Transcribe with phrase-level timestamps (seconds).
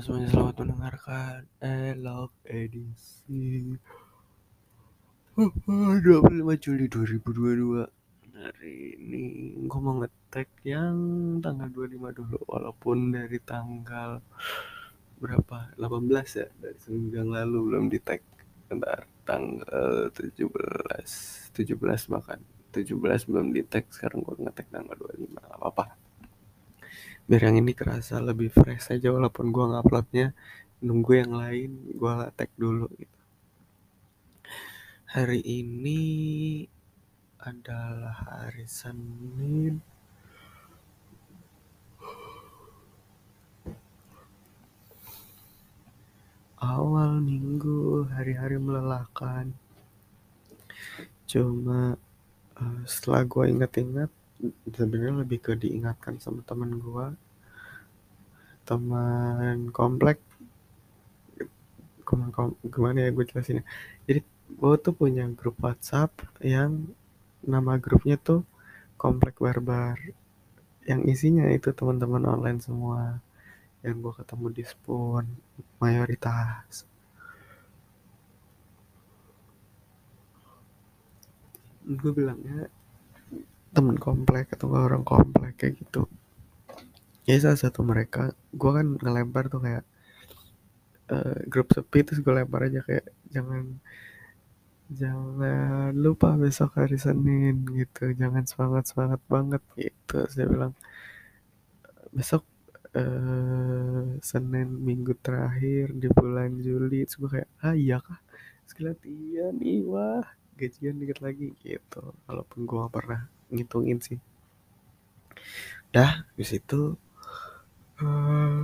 [0.00, 3.76] Halo semuanya, selamat mendengarkan Elok edisi
[5.36, 7.84] 25 Juli 2022
[8.32, 10.96] Hari ini gue mau ngetek yang
[11.44, 14.24] tanggal 25 dulu Walaupun dari tanggal
[15.20, 15.76] berapa?
[15.76, 15.84] 18
[16.32, 16.48] ya?
[16.48, 18.24] Dari seminggu yang lalu belum di tag
[18.72, 20.48] Ntar tanggal 17
[21.60, 21.76] 17
[22.08, 22.40] bahkan
[22.72, 22.96] 17
[23.28, 25.09] belum di tag Sekarang gue ngetek tanggal 25 Gak apa-apa
[27.30, 30.34] biar yang ini kerasa lebih fresh aja walaupun gue nguploadnya
[30.82, 33.18] nunggu yang lain gue tag dulu gitu.
[35.14, 36.02] hari ini
[37.38, 39.78] adalah hari Senin
[46.58, 49.54] awal minggu hari-hari melelahkan
[51.30, 51.94] cuma
[52.58, 54.10] uh, setelah gue ingat-ingat
[54.70, 57.06] sebenarnya lebih ke diingatkan sama teman gue
[58.68, 60.18] teman komplek.
[62.06, 63.62] Kom, kom, gimana ya gue jelasin
[64.08, 66.10] jadi gue tuh punya grup WhatsApp
[66.42, 66.90] yang
[67.46, 68.42] nama grupnya tuh
[69.00, 69.96] komplek barbar.
[70.84, 73.22] Yang isinya itu teman-teman online semua.
[73.84, 75.24] Yang gue ketemu di Spoon
[75.80, 76.84] mayoritas.
[81.86, 82.68] Gue bilangnya
[83.70, 86.10] temen komplek atau orang komplek kayak gitu.
[87.28, 89.84] Ya salah satu mereka gue kan ngelempar tuh kayak
[91.14, 93.78] uh, grup sepi terus gue lempar aja kayak jangan
[94.90, 98.10] jangan lupa besok hari Senin gitu.
[98.14, 100.18] Jangan semangat semangat banget gitu.
[100.26, 100.74] Saya bilang
[102.10, 102.42] besok
[102.98, 107.06] uh, Senin minggu terakhir di bulan Juli.
[107.06, 108.18] Terus gue kayak ah iya kah?
[109.06, 110.26] Iya nih wah
[110.58, 112.14] gajian dikit lagi gitu.
[112.26, 114.18] Walaupun gue pernah ngitungin sih.
[115.90, 116.94] Dah di situ
[118.00, 118.62] uh,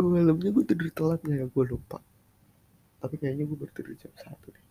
[0.00, 2.02] malamnya gue tidur telat ya gue lupa.
[3.00, 4.66] Tapi kayaknya gue baru tidur jam satu deh.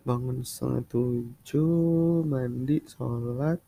[0.00, 3.60] Bangun setengah tujuh mandi sholat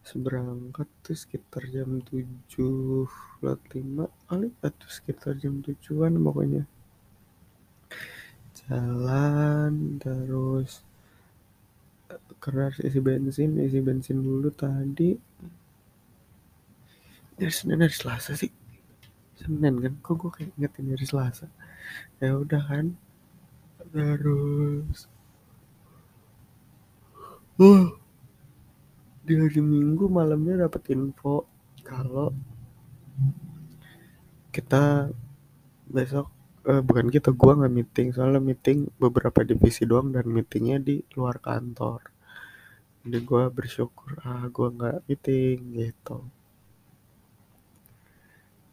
[0.00, 3.06] seberangkat tuh sekitar jam tujuh
[3.40, 6.64] lewat lima kali atau sekitar jam tujuan pokoknya
[8.70, 10.86] jalan terus.
[12.40, 15.18] Harus isi bensin isi bensin dulu tadi.
[17.34, 18.48] Dari Senin dari Selasa sih.
[19.34, 19.94] Senin kan?
[19.98, 21.50] Kok gue kayak ingetin dari Selasa?
[22.22, 22.94] Ya udah kan.
[23.90, 25.10] Terus.
[27.60, 27.92] Uh,
[29.26, 31.44] di hari Minggu malamnya dapat info
[31.84, 32.32] kalau
[34.48, 35.12] kita
[35.92, 41.00] besok eh, bukan kita gua nggak meeting soalnya meeting beberapa divisi doang dan meetingnya di
[41.16, 42.00] luar kantor.
[43.00, 46.20] Jadi gue bersyukur ah gue nggak meeting gitu.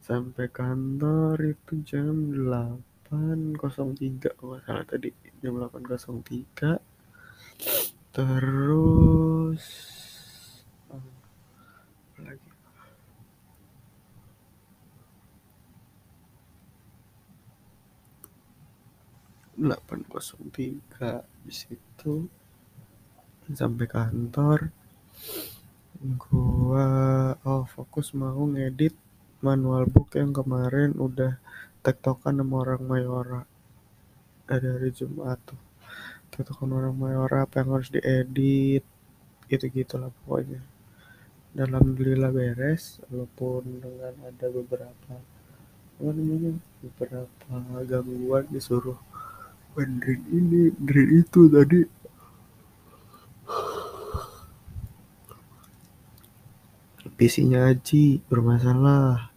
[0.03, 6.76] Sampai kantor itu jam 8.03 kalau salah tadi jam 8.03
[8.12, 9.64] terus
[19.57, 22.29] 803 habis itu
[23.51, 24.69] sampai kantor
[25.97, 26.88] gua
[27.41, 28.94] oh fokus mau ngedit
[29.41, 31.41] manual book yang kemarin udah
[31.88, 33.41] tektokan sama orang Mayora.
[34.50, 35.59] Eh, dari hari Jumat tuh.
[36.34, 38.84] Tektokan orang Mayora apa yang harus diedit
[39.47, 40.59] itu gitulah pokoknya.
[41.56, 45.13] Dalam alhamdulillah beres walaupun dengan ada beberapa
[45.97, 46.53] apa namanya
[46.84, 47.53] beberapa
[47.88, 49.00] gangguan disuruh
[49.78, 51.80] benerin ini benerin itu tadi.
[57.18, 59.29] PC-nya Aji bermasalah.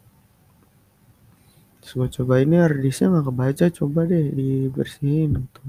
[1.90, 5.60] Gue coba ini harddisknya nggak kebaca coba deh dibersihin gitu.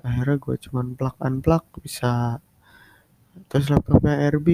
[0.00, 2.40] Akhirnya gue cuman plug unplug bisa
[3.46, 4.48] terus laptopnya RB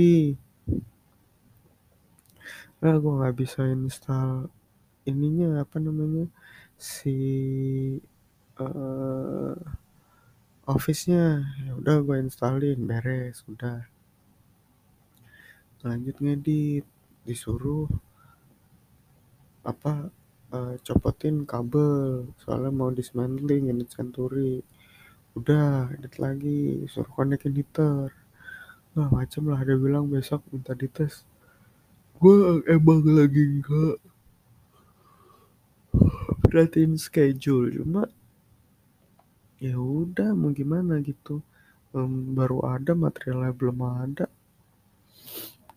[2.85, 4.53] nah gue nggak bisa install
[5.09, 6.29] ininya apa namanya
[6.77, 7.17] si
[8.61, 9.55] uh,
[10.65, 13.85] office-nya ya udah gue installin beres udah.
[15.85, 16.85] Lanjut ngedit
[17.29, 17.89] disuruh
[19.65, 20.09] apa
[20.53, 24.65] uh, copotin kabel soalnya mau dismantling edit senturi.
[25.37, 28.13] Udah edit lagi suruh konekin heater
[28.95, 31.27] nah macem lah dia bilang besok minta dites.
[32.23, 33.99] Gue emang lagi enggak
[36.47, 38.07] perhatiin schedule cuma
[39.63, 41.43] ya udah mau gimana gitu.
[41.95, 44.27] Um, baru ada materialnya belum ada.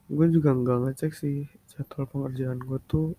[0.09, 3.13] Gue juga nggak ngecek sih jadwal pengerjaan gue tuh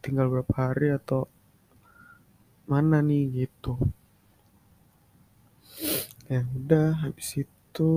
[0.00, 1.28] tinggal berapa hari atau
[2.64, 3.76] mana nih gitu.
[6.28, 7.92] Ya udah habis itu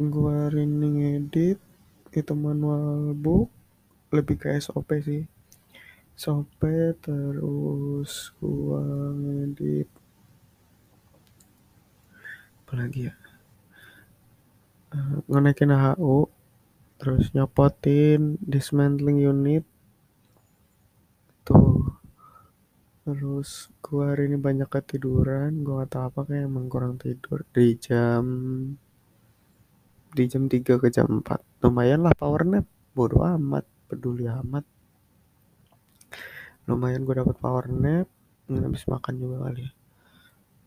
[0.00, 1.58] gue hari ini ngedit
[2.12, 3.48] itu manual book
[4.12, 5.31] lebih ke SOP sih
[6.16, 6.60] SOP
[7.00, 8.84] terus gue
[9.16, 9.88] ngedit.
[12.62, 13.14] Apalagi ya?
[14.92, 16.28] Uh, ngenaikin HU
[17.00, 19.64] terus nyopotin dismantling unit.
[21.42, 21.98] Tuh.
[23.02, 27.42] Terus gue hari ini banyak ketiduran gue gak tau apa kayak emang kurang tidur.
[27.50, 28.24] Di jam
[30.12, 34.60] di jam 3 ke jam 4 lumayan lah power nap bodo amat peduli amat
[36.66, 38.06] lumayan gue dapat power nap
[38.48, 39.72] habis makan juga kali ya.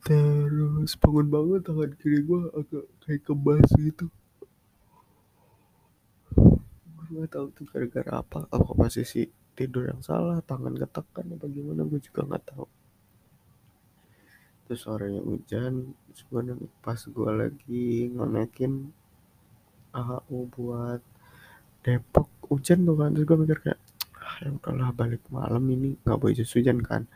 [0.06, 4.06] Terus bangun bangun tangan kiri gue agak kayak kebas gitu.
[6.36, 9.25] Gue gak tahu tuh gara-gara apa apa posisi
[9.56, 12.68] tidur yang salah tangan ketekan apa gimana gue juga nggak tahu.
[14.65, 18.92] Terus sorenya hujan sebenarnya pas gue lagi ngonekin
[19.95, 21.01] AHU buat
[21.86, 23.75] Depok hujan tuh kan terus gue mikir kayak
[24.45, 27.09] ya udahlah balik malam ini nggak boleh jas hujan kan?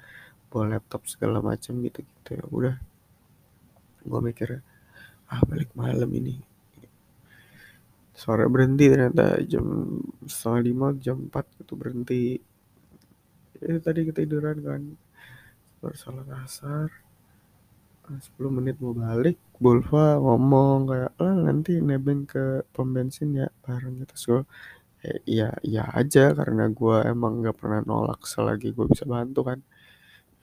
[0.50, 2.76] Bawa laptop segala macam gitu gitu ya udah
[4.02, 4.50] gue mikir
[5.30, 6.42] ah balik malam ini.
[8.18, 9.64] Sore berhenti ternyata jam
[10.26, 12.24] setengah lima jam empat itu berhenti.
[13.62, 14.82] Itu tadi ketiduran kan.
[15.80, 16.90] Baru salah kasar
[18.10, 24.02] 10 menit mau balik Bulva ngomong kayak lah nanti nebeng ke pom bensin ya bareng
[24.02, 24.16] gitu.
[24.18, 24.34] So
[25.24, 29.60] ya ya aja karena gue emang nggak pernah nolak selagi gue bisa bantu kan.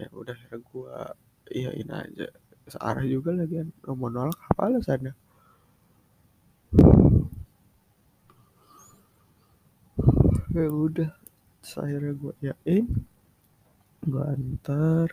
[0.00, 0.94] Ya udah akhirnya gue
[1.52, 2.26] iyain aja.
[2.66, 3.68] Searah juga lagi kan.
[3.96, 5.12] Mau nolak apa alasannya
[10.56, 10.66] ya?
[10.72, 11.12] Udah
[11.76, 12.86] akhirnya gue yain
[14.06, 15.08] gue antar.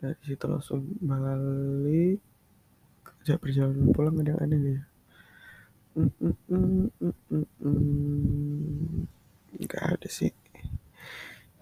[0.00, 2.20] Dari situ langsung balik.
[3.20, 4.89] Perjalanan pulang ada yang aneh ya
[9.60, 10.30] nggak ada sih.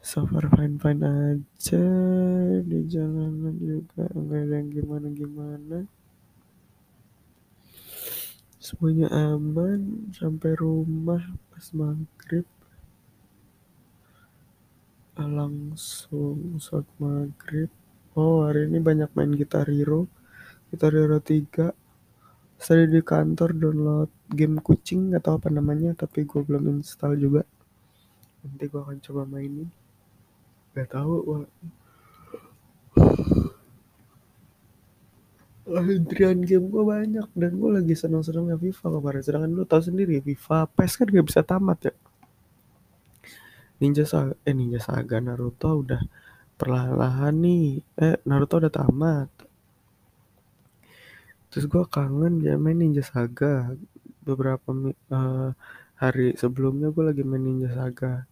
[0.05, 1.85] So far fine fine aja.
[2.65, 5.79] Di jalanan juga nggak ada yang gimana gimana
[8.69, 12.45] semuanya aman sampai rumah pas maghrib.
[15.17, 17.73] Langsung sholat maghrib.
[18.13, 20.05] Oh hari ini banyak main gitar hero.
[20.69, 21.73] Gitar hero 3
[22.59, 27.43] tadi di kantor download game kucing atau apa namanya tapi gue belum install juga.
[28.45, 29.69] Nanti gue akan coba mainin.
[30.77, 31.45] Gak tahu wah.
[35.69, 39.21] Antrian game gue banyak dan gue lagi seneng-senengnya FIFA kemarin.
[39.21, 41.95] Sedangkan lu tau sendiri FIFA PES kan gak bisa tamat ya.
[43.79, 46.03] Ninja Saga eh Ninja Saga Naruto udah
[46.59, 47.67] perlahan-lahan nih.
[47.95, 49.31] Eh Naruto udah tamat.
[51.49, 53.73] Terus gue kangen ya main Ninja Saga
[54.29, 54.69] beberapa
[55.09, 55.57] uh,
[55.97, 58.29] hari sebelumnya gue lagi main Ninja Saga.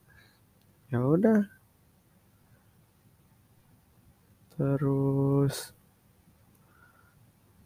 [0.92, 1.49] Ya udah.
[4.56, 5.73] Terus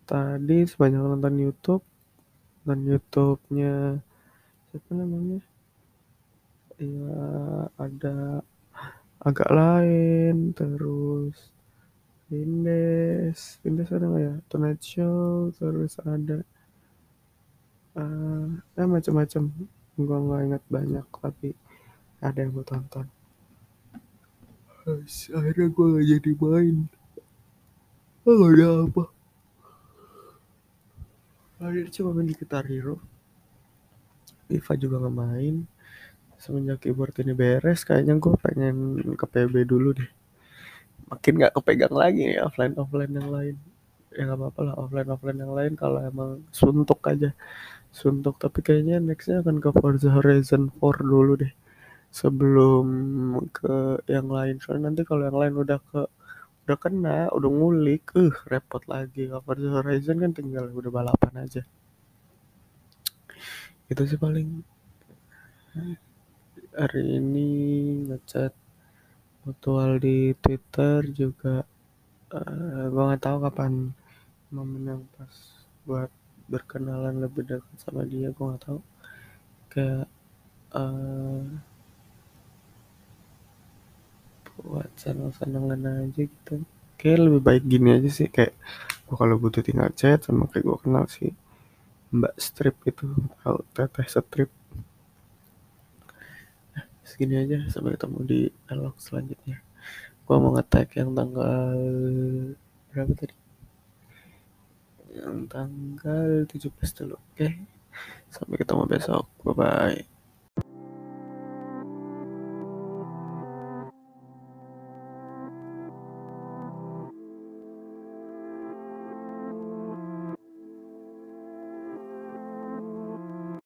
[0.07, 1.85] tadi sebanyak nonton YouTube
[2.63, 3.99] dan YouTube-nya
[4.71, 5.43] siapa namanya?
[6.79, 7.27] Ya
[7.77, 8.43] ada
[9.21, 11.53] agak lain terus
[12.31, 13.59] Vindes.
[13.61, 14.35] Vindes ada nggak ya?
[14.47, 16.47] Tonight Show terus ada
[17.97, 19.43] uh, ya macam-macam.
[19.99, 21.49] Gue nggak ingat banyak tapi
[22.21, 23.07] ada yang gue tonton.
[25.37, 26.77] Akhirnya gue gak jadi main.
[28.25, 29.05] Oh, ada apa.
[31.61, 32.97] Akhirnya coba main di Guitar Hero.
[34.49, 35.55] FIFA juga gak main.
[36.41, 38.77] Semenjak keyboard ini beres kayaknya gue pengen
[39.15, 40.11] ke PB dulu deh.
[41.13, 43.57] Makin gak kepegang lagi nih offline offline yang lain
[44.11, 47.31] ya gak apa-apa lah offline offline yang lain kalau emang suntuk aja.
[47.91, 51.53] Suntuk tapi kayaknya nextnya akan ke Forza Horizon 4 dulu deh.
[52.11, 52.87] Sebelum
[53.55, 54.59] ke yang lain.
[54.63, 56.01] Soalnya nanti kalau yang lain udah ke
[56.67, 59.31] udah kena udah ngulik uh repot lagi.
[59.31, 61.63] Ke Forza Horizon kan tinggal udah balapan aja.
[63.91, 64.49] Itu sih paling.
[66.71, 67.51] Hari ini
[68.11, 68.55] ngechat
[69.43, 71.67] mutual di Twitter juga
[72.35, 73.73] uh, gue nggak tahu kapan
[74.51, 75.35] momen yang pas
[75.87, 76.11] buat
[76.51, 78.83] berkenalan lebih dekat sama dia gue nggak tau
[79.71, 80.11] kayak
[80.75, 81.47] uh,
[84.61, 86.55] buat senang-senangan aja gitu.
[87.01, 88.53] Kayak lebih baik gini aja sih kayak
[89.09, 91.33] gue kalau butuh tinggal chat sama kayak gue kenal si
[92.11, 93.07] mbak strip itu
[93.41, 94.51] kalau teteh strip.
[96.75, 99.63] Nah, segini aja sampai ketemu di dialog selanjutnya.
[100.27, 101.79] Gue mau ngetek yang tanggal
[102.91, 103.40] berapa tadi?
[105.21, 106.73] yang tanggal 17
[107.05, 107.53] dulu oke okay?
[108.33, 110.10] sampai ketemu besok bye bye